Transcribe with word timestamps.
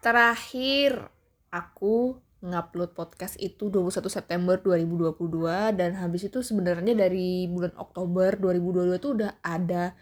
terakhir 0.00 1.08
aku 1.52 2.16
ngupload 2.40 2.96
podcast 2.96 3.36
itu 3.36 3.68
21 3.68 4.08
September 4.08 4.56
2022 4.56 5.76
dan 5.76 5.92
habis 6.00 6.24
itu 6.24 6.40
sebenarnya 6.40 6.96
dari 6.96 7.44
bulan 7.46 7.76
Oktober 7.76 8.32
2022 8.40 8.96
itu 8.96 9.08
udah 9.12 9.32
ada 9.44 9.92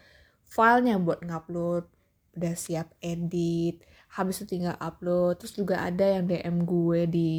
filenya 0.47 0.95
buat 0.97 1.19
ngupload 1.19 1.83
udah 2.39 2.55
siap 2.55 2.95
edit 3.03 3.83
habis 4.09 4.41
itu 4.41 4.57
tinggal 4.57 4.75
upload. 4.81 5.37
Terus 5.37 5.53
juga 5.53 5.85
ada 5.85 6.05
yang 6.05 6.25
DM 6.25 6.65
gue 6.65 7.01
di 7.05 7.29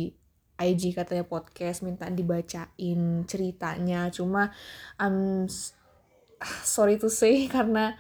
IG 0.61 0.95
katanya 0.95 1.27
podcast 1.27 1.83
minta 1.83 2.07
dibacain 2.07 3.27
ceritanya. 3.27 4.13
Cuma 4.15 4.55
I'm 5.01 5.49
sorry 6.65 6.97
to 7.03 7.11
say 7.11 7.51
karena 7.51 7.99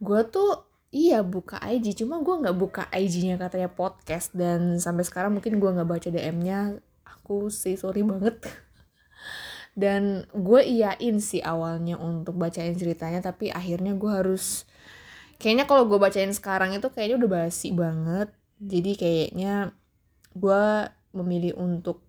gue 0.00 0.20
tuh 0.32 0.73
iya 0.94 1.26
buka 1.26 1.58
IG 1.58 2.06
cuma 2.06 2.22
gue 2.22 2.34
nggak 2.38 2.54
buka 2.54 2.86
IG-nya 2.94 3.34
katanya 3.34 3.66
podcast 3.66 4.30
dan 4.30 4.78
sampai 4.78 5.02
sekarang 5.02 5.34
mungkin 5.34 5.58
gue 5.58 5.70
nggak 5.74 5.90
baca 5.90 6.08
DM-nya 6.08 6.78
aku 7.02 7.50
sih 7.50 7.74
sorry 7.74 8.06
banget. 8.06 8.38
Dan 9.74 10.22
gue 10.30 10.60
iyain 10.62 11.18
sih 11.18 11.42
awalnya 11.42 11.98
untuk 11.98 12.38
bacain 12.38 12.78
ceritanya 12.78 13.18
tapi 13.18 13.50
akhirnya 13.50 13.98
gue 13.98 14.06
harus 14.06 14.70
kayaknya 15.42 15.66
kalau 15.66 15.90
gue 15.90 15.98
bacain 15.98 16.30
sekarang 16.30 16.78
itu 16.78 16.86
kayaknya 16.94 17.26
udah 17.26 17.30
basi 17.42 17.74
banget. 17.74 18.30
Jadi 18.62 18.94
kayaknya 18.94 19.74
gue 20.38 20.64
memilih 21.10 21.58
untuk 21.58 22.06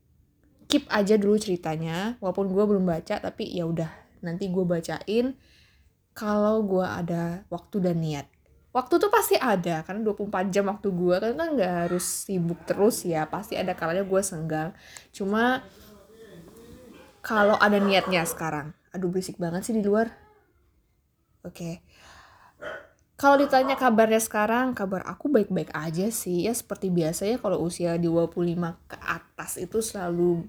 keep 0.70 0.86
aja 0.94 1.18
dulu 1.18 1.42
ceritanya 1.42 2.22
walaupun 2.22 2.54
gue 2.54 2.64
belum 2.70 2.86
baca 2.86 3.18
tapi 3.18 3.50
ya 3.50 3.66
udah 3.66 3.90
nanti 4.22 4.50
gue 4.50 4.66
bacain 4.66 5.38
kalau 6.18 6.66
gue 6.66 6.86
ada 6.86 7.46
waktu 7.54 7.82
dan 7.86 8.02
niat 8.02 8.26
waktu 8.76 9.00
tuh 9.00 9.08
pasti 9.08 9.40
ada 9.40 9.88
karena 9.88 10.04
24 10.04 10.52
jam 10.52 10.68
waktu 10.68 10.92
gue 10.92 11.16
kan 11.16 11.32
kan 11.40 11.48
nggak 11.56 11.74
harus 11.88 12.28
sibuk 12.28 12.60
terus 12.68 13.08
ya 13.08 13.24
pasti 13.24 13.56
ada 13.56 13.72
kalanya 13.72 14.04
gue 14.04 14.22
senggang. 14.22 14.76
Cuma 15.16 15.64
kalau 17.24 17.56
ada 17.56 17.80
niatnya 17.80 18.28
sekarang 18.28 18.76
aduh 18.92 19.08
berisik 19.08 19.40
banget 19.40 19.64
sih 19.64 19.72
di 19.72 19.80
luar. 19.80 20.12
Oke. 21.48 21.56
Okay. 21.56 21.76
kalau 23.16 23.40
ditanya 23.40 23.80
kabarnya 23.80 24.20
sekarang 24.20 24.76
kabar 24.76 25.08
aku 25.08 25.32
baik-baik 25.32 25.72
aja 25.72 26.12
sih. 26.12 26.44
Ya 26.44 26.52
seperti 26.52 26.92
biasa 26.92 27.24
ya 27.32 27.40
kalau 27.40 27.64
usia 27.64 27.96
25 27.96 28.36
ke 28.92 28.98
atas 29.00 29.56
itu 29.56 29.80
selalu 29.80 30.44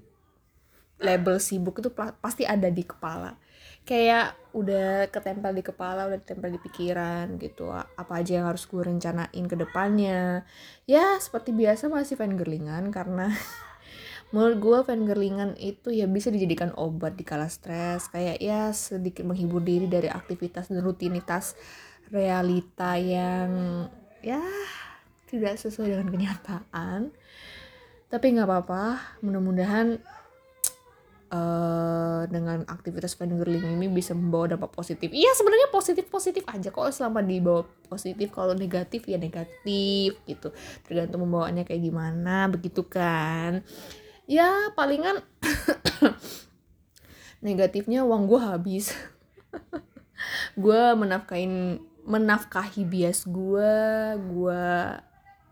label 0.99 1.39
sibuk 1.39 1.79
itu 1.79 1.87
pasti 1.95 2.43
ada 2.43 2.67
di 2.67 2.83
kepala 2.83 3.39
kayak 3.87 4.35
udah 4.51 5.07
ketempel 5.07 5.55
di 5.55 5.63
kepala 5.63 6.11
udah 6.11 6.19
ketempel 6.19 6.51
di 6.51 6.59
pikiran 6.59 7.39
gitu. 7.39 7.71
Apa 7.71 8.19
aja 8.19 8.43
yang 8.43 8.45
harus 8.51 8.67
gue 8.67 8.83
rencanain 8.83 9.45
ke 9.47 9.55
depannya? 9.55 10.43
Ya 10.83 11.15
seperti 11.23 11.55
biasa 11.55 11.87
masih 11.87 12.19
fangirlingan 12.19 12.91
karena 12.91 13.31
menurut 14.35 14.59
gue 14.59 14.77
fangirlingan 14.91 15.55
itu 15.55 15.95
ya 15.95 16.03
bisa 16.11 16.27
dijadikan 16.27 16.75
obat 16.75 17.15
di 17.15 17.23
kala 17.23 17.47
stres. 17.47 18.11
Kayak 18.11 18.37
ya 18.43 18.75
sedikit 18.75 19.23
menghibur 19.23 19.63
diri 19.63 19.87
dari 19.87 20.11
aktivitas 20.11 20.67
dan 20.67 20.83
rutinitas 20.83 21.55
realita 22.11 22.99
yang 22.99 23.87
ya 24.19 24.43
tidak 25.31 25.55
sesuai 25.55 25.95
dengan 25.95 26.11
kenyataan. 26.11 27.15
Tapi 28.11 28.25
nggak 28.35 28.47
apa-apa 28.47 28.83
mudah-mudahan 29.23 29.99
uh, 31.31 32.23
dengan 32.27 32.63
aktivitas 32.67 33.15
fangirling 33.15 33.77
ini 33.77 33.87
bisa 33.91 34.15
membawa 34.15 34.55
dampak 34.55 34.71
positif. 34.73 35.11
Iya 35.11 35.31
sebenarnya 35.35 35.67
positif 35.71 36.05
positif 36.07 36.43
aja 36.47 36.71
kok 36.71 36.91
selama 36.91 37.23
dibawa 37.23 37.67
positif. 37.87 38.31
Kalau 38.31 38.55
negatif 38.55 39.07
ya 39.07 39.19
negatif 39.19 40.19
gitu. 40.23 40.51
Tergantung 40.87 41.27
membawaannya 41.27 41.63
kayak 41.67 41.83
gimana 41.83 42.47
begitu 42.51 42.83
kan. 42.87 43.63
Ya 44.27 44.71
palingan 44.75 45.23
negatifnya 47.47 48.03
uang 48.03 48.27
gue 48.27 48.41
habis. 48.41 48.95
gue 50.63 50.81
menafkain 50.97 51.83
menafkahi 52.07 52.87
bias 52.87 53.27
gue, 53.27 53.75
gue 54.15 54.65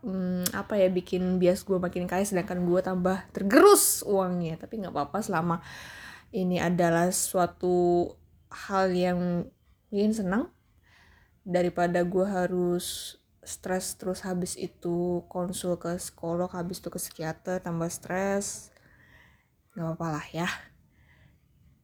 hmm, 0.06 0.54
apa 0.54 0.78
ya 0.78 0.86
bikin 0.86 1.42
bias 1.42 1.66
gue 1.66 1.82
makin 1.82 2.06
kaya 2.06 2.22
sedangkan 2.22 2.62
gue 2.62 2.80
tambah 2.80 3.18
tergerus 3.34 4.06
uangnya. 4.06 4.54
Tapi 4.56 4.86
nggak 4.86 4.94
apa-apa 4.94 5.18
selama 5.20 5.58
ini 6.30 6.62
adalah 6.62 7.10
suatu 7.10 8.14
hal 8.48 8.94
yang 8.94 9.50
bikin 9.90 10.14
senang 10.14 10.54
daripada 11.42 12.06
gue 12.06 12.26
harus 12.26 13.18
stres 13.46 13.94
terus 13.94 14.26
habis 14.26 14.58
itu 14.58 15.22
konsul 15.30 15.78
ke 15.78 15.94
psikolog 16.02 16.50
habis 16.50 16.82
itu 16.82 16.90
ke 16.90 16.98
psikiater 16.98 17.62
tambah 17.62 17.86
stres 17.86 18.74
nggak 19.74 19.86
apa-apa 19.92 20.06
lah 20.18 20.26
ya. 20.32 20.48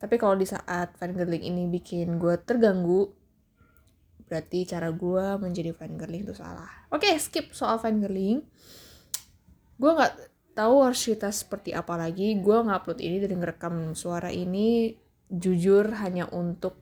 Tapi 0.03 0.19
kalau 0.19 0.34
di 0.34 0.49
saat 0.49 0.99
fangirling 0.99 1.47
ini 1.47 1.71
bikin 1.71 2.19
gue 2.19 2.34
terganggu 2.43 3.22
berarti 4.32 4.65
cara 4.65 4.88
gue 4.88 5.37
menjadi 5.37 5.76
fangirling 5.76 6.25
itu 6.25 6.32
salah. 6.32 6.88
Oke 6.88 7.04
okay, 7.04 7.20
skip 7.20 7.53
soal 7.53 7.76
fangirling. 7.76 8.41
Gue 9.76 9.91
nggak 9.93 10.32
tahu 10.56 10.88
harus 10.88 11.04
cerita 11.04 11.28
seperti 11.28 11.76
apa 11.76 12.00
lagi. 12.00 12.41
Gue 12.41 12.65
ngupload 12.65 12.97
ini 13.04 13.21
dan 13.21 13.37
ngerekam 13.37 13.92
suara 13.92 14.32
ini. 14.32 14.97
Jujur 15.28 15.92
hanya 16.00 16.32
untuk 16.32 16.81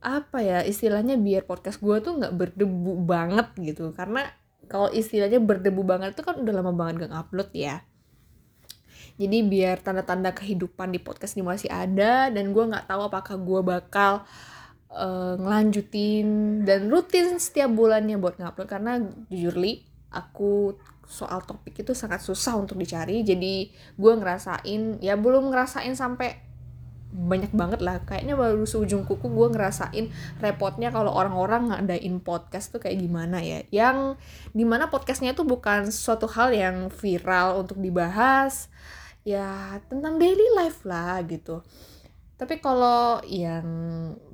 apa 0.00 0.40
ya 0.40 0.60
istilahnya 0.64 1.20
biar 1.20 1.44
podcast 1.44 1.84
gue 1.84 1.96
tuh 2.00 2.16
nggak 2.16 2.32
berdebu 2.32 2.96
banget 3.04 3.52
gitu. 3.60 3.92
Karena 3.92 4.24
kalau 4.64 4.88
istilahnya 4.88 5.44
berdebu 5.44 5.84
banget 5.84 6.16
itu 6.16 6.24
kan 6.24 6.40
udah 6.40 6.52
lama 6.56 6.72
banget 6.72 7.04
gak 7.04 7.12
ngupload 7.12 7.52
ya. 7.52 7.84
Jadi 9.14 9.46
biar 9.46 9.84
tanda-tanda 9.84 10.32
kehidupan 10.32 10.90
di 10.90 10.98
podcast 10.98 11.36
ini 11.36 11.44
masih 11.44 11.68
ada 11.70 12.32
dan 12.32 12.50
gue 12.50 12.64
nggak 12.66 12.88
tahu 12.88 13.06
apakah 13.06 13.36
gue 13.38 13.60
bakal 13.62 14.26
uh, 14.94 15.34
ngelanjutin 15.36 16.62
dan 16.62 16.88
rutin 16.88 17.36
setiap 17.42 17.68
bulannya 17.74 18.16
buat 18.16 18.38
ngupload. 18.38 18.68
Karena 18.70 19.02
jujur 19.28 19.58
li 19.58 19.82
aku 20.14 20.78
soal 21.04 21.44
topik 21.44 21.84
itu 21.84 21.92
sangat 21.92 22.22
susah 22.22 22.56
untuk 22.56 22.78
dicari. 22.78 23.26
Jadi 23.26 23.74
gue 23.98 24.12
ngerasain 24.14 25.02
ya 25.02 25.18
belum 25.18 25.50
ngerasain 25.50 25.92
sampai 25.98 26.38
banyak 27.14 27.54
banget 27.54 27.82
lah. 27.82 28.02
Kayaknya 28.02 28.34
baru 28.34 28.66
seujung 28.66 29.06
kuku 29.06 29.30
gue 29.30 29.48
ngerasain 29.54 30.10
repotnya 30.42 30.90
kalau 30.90 31.14
orang-orang 31.14 31.70
ngadain 31.70 32.18
podcast 32.22 32.74
tuh 32.74 32.82
kayak 32.82 32.98
gimana 33.02 33.42
ya. 33.42 33.62
Yang 33.70 34.18
di 34.50 34.64
mana 34.66 34.90
podcastnya 34.90 35.34
tuh 35.34 35.46
bukan 35.46 35.90
suatu 35.90 36.26
hal 36.26 36.50
yang 36.54 36.90
viral 36.90 37.62
untuk 37.62 37.78
dibahas 37.78 38.70
ya 39.24 39.80
tentang 39.88 40.20
daily 40.20 40.44
life 40.52 40.84
lah 40.84 41.16
gitu 41.24 41.64
tapi 42.34 42.58
kalau 42.58 43.22
yang 43.22 43.62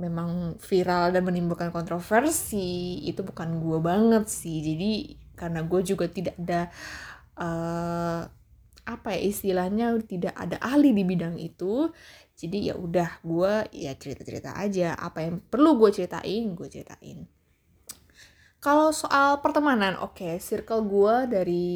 memang 0.00 0.56
viral 0.56 1.12
dan 1.12 1.20
menimbulkan 1.20 1.68
kontroversi 1.68 2.96
itu 3.04 3.20
bukan 3.20 3.60
gue 3.60 3.78
banget 3.84 4.24
sih. 4.24 4.64
Jadi 4.64 5.20
karena 5.36 5.60
gue 5.60 5.80
juga 5.84 6.08
tidak 6.08 6.32
ada 6.40 6.72
uh, 7.36 8.24
apa 8.88 9.08
ya 9.12 9.20
istilahnya 9.20 10.00
tidak 10.08 10.32
ada 10.32 10.56
ahli 10.64 10.96
di 10.96 11.04
bidang 11.04 11.36
itu 11.36 11.92
jadi 12.40 12.72
ya 12.72 12.74
udah 12.80 13.20
gue 13.20 13.68
ya 13.76 13.92
cerita 14.00 14.24
cerita 14.24 14.56
aja. 14.56 14.96
Apa 14.96 15.28
yang 15.28 15.44
perlu 15.44 15.76
gue 15.76 15.92
ceritain 15.92 16.56
gue 16.56 16.68
ceritain. 16.72 17.28
Kalau 18.64 18.96
soal 18.96 19.44
pertemanan 19.44 20.00
oke 20.00 20.24
okay, 20.24 20.34
circle 20.40 20.88
gue 20.88 21.36
dari 21.36 21.68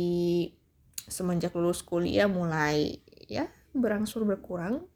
semenjak 1.05 1.53
lulus 1.53 1.85
kuliah 1.85 2.33
mulai 2.33 2.97
ya 3.29 3.45
berangsur 3.77 4.25
berkurang 4.25 4.89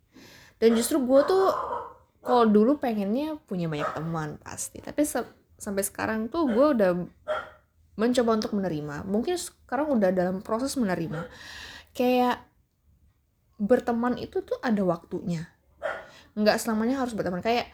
dan 0.58 0.70
justru 0.74 0.98
gue 1.02 1.20
tuh 1.26 1.46
kalau 2.22 2.44
dulu 2.44 2.76
pengennya 2.82 3.38
punya 3.46 3.70
banyak 3.70 3.88
teman 3.94 4.36
pasti. 4.42 4.82
Tapi 4.82 5.00
se 5.06 5.22
sampai 5.58 5.82
sekarang 5.82 6.30
tuh 6.30 6.46
gue 6.50 6.66
udah 6.74 6.92
mencoba 7.98 8.30
untuk 8.38 8.52
menerima. 8.54 9.06
Mungkin 9.06 9.34
sekarang 9.38 9.94
udah 9.94 10.10
dalam 10.14 10.42
proses 10.42 10.74
menerima. 10.78 11.26
Kayak 11.94 12.42
berteman 13.58 14.18
itu 14.18 14.42
tuh 14.42 14.58
ada 14.62 14.82
waktunya. 14.86 15.50
Nggak 16.38 16.62
selamanya 16.62 17.02
harus 17.02 17.14
berteman. 17.14 17.42
Kayak 17.42 17.70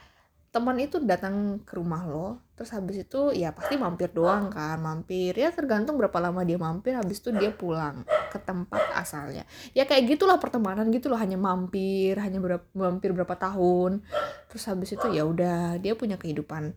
teman 0.55 0.79
itu 0.79 1.03
datang 1.03 1.59
ke 1.67 1.75
rumah 1.75 2.07
lo 2.07 2.39
terus 2.55 2.71
habis 2.71 3.03
itu 3.03 3.35
ya 3.35 3.51
pasti 3.51 3.75
mampir 3.75 4.15
doang 4.15 4.55
kan 4.55 4.79
mampir. 4.79 5.35
Ya 5.35 5.51
tergantung 5.51 5.99
berapa 5.99 6.15
lama 6.23 6.47
dia 6.47 6.55
mampir 6.55 6.95
habis 6.95 7.19
itu 7.19 7.35
dia 7.35 7.51
pulang 7.51 8.07
ke 8.31 8.39
tempat 8.39 8.95
asalnya. 8.95 9.43
Ya 9.75 9.83
kayak 9.83 10.15
gitulah 10.15 10.39
pertemanan 10.39 10.95
gitu 10.95 11.11
loh 11.11 11.19
hanya 11.19 11.35
mampir 11.35 12.15
hanya 12.23 12.39
berapa, 12.39 12.63
mampir 12.71 13.11
berapa 13.11 13.35
tahun. 13.35 14.07
Terus 14.47 14.65
habis 14.71 14.95
itu 14.95 15.07
ya 15.11 15.27
udah 15.27 15.83
dia 15.83 15.99
punya 15.99 16.15
kehidupan 16.15 16.71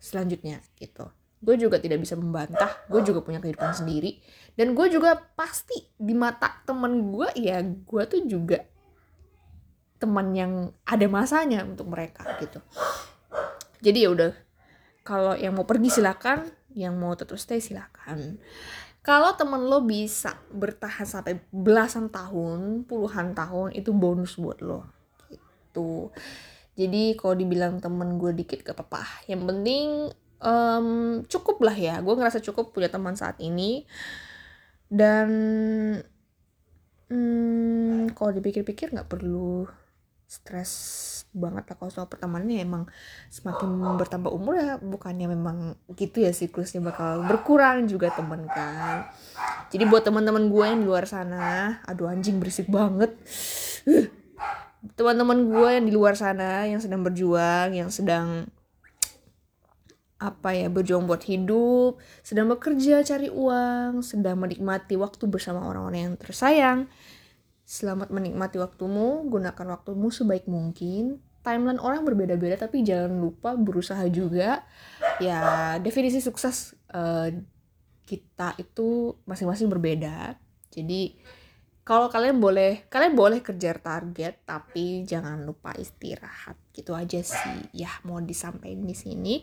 selanjutnya 0.00 0.64
gitu. 0.80 1.12
Gue 1.44 1.60
juga 1.60 1.76
tidak 1.76 2.00
bisa 2.00 2.16
membantah 2.16 2.72
gue 2.88 3.04
juga 3.04 3.20
punya 3.20 3.44
kehidupan 3.44 3.76
sendiri. 3.76 4.24
Dan 4.56 4.72
gue 4.72 4.88
juga 4.88 5.20
pasti 5.36 5.76
di 6.00 6.16
mata 6.16 6.64
temen 6.64 7.12
gue 7.12 7.28
ya 7.36 7.60
gue 7.60 8.02
tuh 8.08 8.24
juga 8.24 8.71
teman 10.02 10.34
yang 10.34 10.74
ada 10.82 11.06
masanya 11.06 11.62
untuk 11.62 11.86
mereka 11.86 12.26
gitu. 12.42 12.58
Jadi 13.78 13.98
ya 14.02 14.10
udah 14.10 14.32
kalau 15.06 15.38
yang 15.38 15.54
mau 15.54 15.62
pergi 15.62 16.02
silakan 16.02 16.50
yang 16.74 16.98
mau 16.98 17.14
tetap 17.14 17.38
stay 17.38 17.62
silakan. 17.62 18.42
Kalau 19.02 19.34
temen 19.34 19.66
lo 19.66 19.82
bisa 19.82 20.38
bertahan 20.54 21.06
sampai 21.06 21.42
belasan 21.50 22.10
tahun 22.10 22.86
puluhan 22.86 23.34
tahun 23.34 23.74
itu 23.74 23.90
bonus 23.90 24.38
buat 24.38 24.62
lo 24.62 24.86
gitu. 25.30 26.10
Jadi 26.78 27.18
kalau 27.18 27.34
dibilang 27.34 27.82
temen 27.82 28.18
gue 28.18 28.30
dikit 28.32 28.62
gak 28.62 28.78
apa-apa 28.78 29.26
yang 29.26 29.42
penting 29.44 30.10
um, 30.42 31.20
cukup 31.26 31.62
lah 31.62 31.74
ya. 31.74 31.98
Gue 32.02 32.14
ngerasa 32.18 32.42
cukup 32.42 32.74
punya 32.74 32.90
teman 32.90 33.18
saat 33.18 33.38
ini. 33.42 33.86
Dan 34.92 35.28
hmm, 37.08 38.12
kalau 38.12 38.30
dipikir-pikir 38.36 38.92
nggak 38.92 39.08
perlu 39.08 39.64
stres 40.32 40.72
banget 41.36 41.68
lah 41.68 41.76
kalau 41.76 41.92
soal 41.92 42.08
pertemanannya. 42.08 42.64
Emang 42.64 42.88
semakin 43.28 43.68
bertambah 44.00 44.32
umur 44.32 44.56
ya 44.56 44.72
bukannya 44.80 45.28
memang 45.28 45.76
gitu 45.92 46.24
ya 46.24 46.32
siklusnya 46.32 46.80
bakal 46.80 47.28
berkurang 47.28 47.84
juga 47.84 48.08
temen 48.16 48.48
kan. 48.48 49.12
Jadi 49.68 49.84
buat 49.84 50.08
teman-teman 50.08 50.48
gue 50.48 50.64
yang 50.64 50.80
di 50.80 50.88
luar 50.88 51.04
sana 51.04 51.80
aduh 51.84 52.08
anjing 52.08 52.40
berisik 52.40 52.72
banget. 52.72 53.12
Teman-teman 54.98 55.46
gue 55.46 55.68
yang 55.78 55.86
di 55.86 55.94
luar 55.94 56.16
sana 56.16 56.64
yang 56.64 56.80
sedang 56.80 57.04
berjuang 57.04 57.76
yang 57.76 57.92
sedang 57.92 58.48
apa 60.22 60.54
ya 60.54 60.70
berjuang 60.70 61.10
buat 61.10 61.26
hidup 61.26 61.98
sedang 62.22 62.46
bekerja 62.46 63.02
cari 63.02 63.26
uang 63.26 64.06
sedang 64.06 64.38
menikmati 64.38 64.94
waktu 64.94 65.26
bersama 65.26 65.66
orang-orang 65.66 65.98
yang 65.98 66.14
tersayang 66.14 66.86
selamat 67.72 68.12
menikmati 68.12 68.60
waktumu 68.60 69.24
gunakan 69.32 69.66
waktumu 69.72 70.12
sebaik 70.12 70.44
mungkin. 70.44 71.24
Timeline 71.40 71.80
orang 71.80 72.04
berbeda-beda 72.04 72.60
tapi 72.60 72.84
jangan 72.84 73.16
lupa 73.16 73.56
berusaha 73.56 74.04
juga. 74.12 74.60
Ya 75.16 75.74
definisi 75.80 76.20
sukses 76.20 76.76
uh, 76.92 77.32
kita 78.04 78.60
itu 78.60 79.16
masing-masing 79.24 79.72
berbeda. 79.72 80.36
Jadi 80.68 81.16
kalau 81.82 82.12
kalian 82.12 82.38
boleh 82.38 82.86
kalian 82.92 83.16
boleh 83.16 83.40
kejar 83.40 83.80
target 83.80 84.44
tapi 84.44 85.08
jangan 85.08 85.40
lupa 85.40 85.72
istirahat. 85.72 86.60
Gitu 86.76 86.92
aja 86.92 87.24
sih. 87.24 87.72
Ya 87.72 87.88
mau 88.04 88.20
disampaikan 88.20 88.84
di 88.84 88.94
sini 88.94 89.34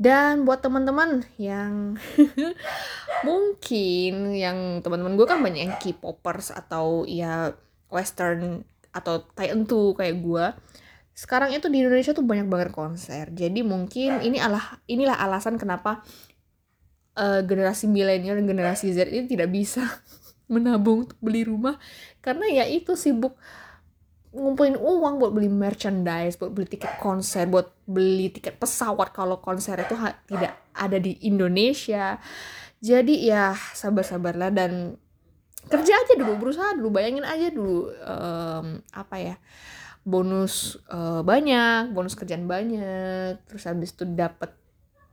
dan 0.00 0.48
buat 0.48 0.64
teman-teman 0.64 1.28
yang 1.36 2.00
mungkin 3.28 4.32
yang 4.32 4.80
teman-teman 4.80 5.12
gue 5.20 5.26
kan 5.28 5.44
banyak 5.44 5.60
yang 5.68 5.76
K-popers 5.76 6.56
atau 6.56 7.04
ya 7.04 7.52
western 7.92 8.64
atau 8.96 9.20
Taiwan 9.36 9.68
kayak 9.68 10.16
gue 10.24 10.46
sekarang 11.12 11.52
itu 11.52 11.68
di 11.68 11.84
Indonesia 11.84 12.16
tuh 12.16 12.24
banyak 12.24 12.48
banget 12.48 12.70
konser. 12.72 13.28
Jadi 13.28 13.60
mungkin 13.60 14.24
ini 14.24 14.40
alah 14.40 14.80
inilah 14.88 15.20
alasan 15.20 15.60
kenapa 15.60 16.00
uh, 17.12 17.44
generasi 17.44 17.84
milenial 17.84 18.40
dan 18.40 18.48
generasi 18.48 18.88
Z 18.96 19.12
ini 19.12 19.28
tidak 19.28 19.52
bisa 19.52 19.84
menabung 20.52 21.04
untuk 21.04 21.20
beli 21.20 21.44
rumah. 21.44 21.76
Karena 22.24 22.48
ya 22.48 22.64
itu 22.64 22.96
sibuk 22.96 23.36
ngumpulin 24.30 24.78
uang 24.78 25.18
buat 25.18 25.32
beli 25.34 25.50
merchandise, 25.50 26.38
buat 26.38 26.54
beli 26.54 26.70
tiket 26.70 27.02
konser, 27.02 27.50
buat 27.50 27.74
beli 27.82 28.30
tiket 28.30 28.62
pesawat 28.62 29.10
kalau 29.10 29.42
konser 29.42 29.74
itu 29.82 29.98
tidak 30.30 30.54
ada 30.70 30.98
di 31.02 31.18
Indonesia. 31.26 32.18
Jadi 32.80 33.26
ya 33.26 33.52
sabar-sabarlah 33.52 34.54
dan 34.54 34.94
kerja 35.66 35.92
aja 35.92 36.14
dulu, 36.16 36.38
berusaha 36.38 36.78
dulu, 36.78 36.94
bayangin 36.94 37.26
aja 37.26 37.52
dulu 37.52 37.90
um, 37.90 38.80
apa 38.94 39.16
ya 39.18 39.36
bonus 40.00 40.80
uh, 40.88 41.20
banyak, 41.20 41.92
bonus 41.92 42.16
kerjaan 42.16 42.48
banyak, 42.48 43.36
terus 43.44 43.68
habis 43.68 43.92
itu 43.92 44.08
dapat 44.08 44.56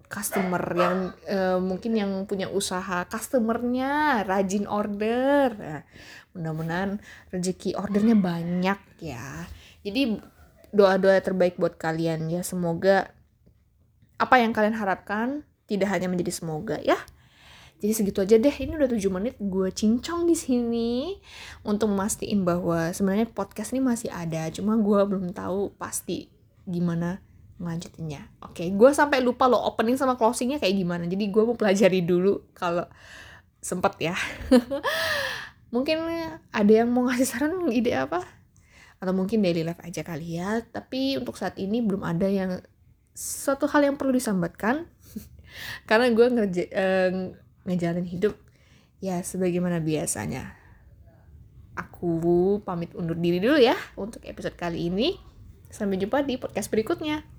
customer 0.07 0.63
yang 0.71 1.11
uh, 1.27 1.59
mungkin 1.59 1.91
yang 1.99 2.11
punya 2.23 2.47
usaha 2.47 3.03
customernya 3.11 4.23
rajin 4.23 4.63
order 4.63 5.51
nah, 5.59 5.83
mudah-mudahan 6.37 7.01
rezeki 7.33 7.73
ordernya 7.75 8.15
banyak 8.15 8.79
ya. 9.01 9.49
Jadi 9.81 10.21
doa-doa 10.71 11.19
terbaik 11.19 11.57
buat 11.57 11.75
kalian 11.75 12.29
ya. 12.29 12.45
Semoga 12.45 13.09
apa 14.17 14.35
yang 14.41 14.53
kalian 14.53 14.77
harapkan 14.77 15.45
tidak 15.65 15.89
hanya 15.91 16.07
menjadi 16.07 16.31
semoga 16.31 16.77
ya. 16.79 16.97
Jadi 17.77 17.93
segitu 17.93 18.25
aja 18.25 18.41
deh. 18.41 18.53
Ini 18.53 18.73
udah 18.73 18.89
7 18.89 19.09
menit. 19.13 19.37
Gue 19.37 19.69
cincong 19.69 20.25
di 20.25 20.33
sini 20.33 21.13
untuk 21.61 21.93
memastikan 21.93 22.41
bahwa 22.41 22.89
sebenarnya 22.89 23.29
podcast 23.29 23.73
ini 23.73 23.85
masih 23.85 24.09
ada. 24.09 24.49
Cuma 24.49 24.73
gue 24.77 24.99
belum 25.05 25.29
tahu 25.33 25.77
pasti 25.77 26.33
gimana 26.65 27.21
ngelanjutinnya. 27.61 28.41
Oke 28.45 28.65
okay, 28.65 28.67
gue 28.73 28.89
sampai 28.93 29.21
lupa 29.21 29.45
lo 29.45 29.61
opening 29.61 29.97
sama 29.97 30.17
closingnya 30.17 30.57
kayak 30.57 30.73
gimana. 30.73 31.05
Jadi 31.05 31.29
gue 31.29 31.43
mau 31.45 31.53
pelajari 31.53 32.01
dulu 32.01 32.49
kalau 32.57 32.85
sempet 33.61 33.93
ya 33.99 34.15
mungkin 35.69 35.97
ada 36.51 36.71
yang 36.71 36.89
mau 36.91 37.07
ngasih 37.07 37.27
saran 37.27 37.67
ide 37.69 37.93
apa? 37.95 38.23
Atau 38.97 39.13
mungkin 39.13 39.45
daily 39.45 39.61
life 39.61 39.81
aja 39.83 40.01
kali 40.01 40.41
ya. 40.41 40.63
Tapi 40.65 41.21
untuk 41.21 41.37
saat 41.37 41.55
ini 41.61 41.83
belum 41.83 42.01
ada 42.01 42.27
yang 42.27 42.59
suatu 43.13 43.69
hal 43.69 43.85
yang 43.85 43.95
perlu 43.95 44.15
disambatkan. 44.15 44.89
Karena 45.89 46.09
gue 46.11 46.25
ngerja 46.27 46.63
uh, 46.73 47.11
ngejalanin 47.67 48.07
hidup 48.07 48.35
ya 48.99 49.21
sebagaimana 49.21 49.79
biasanya. 49.83 50.57
Aku 51.77 52.57
pamit 52.65 52.97
undur 52.97 53.13
diri 53.13 53.37
dulu 53.37 53.61
ya 53.61 53.77
untuk 53.93 54.25
episode 54.25 54.57
kali 54.57 54.89
ini. 54.89 55.13
Sampai 55.69 56.01
jumpa 56.01 56.25
di 56.25 56.41
podcast 56.41 56.73
berikutnya 56.73 57.36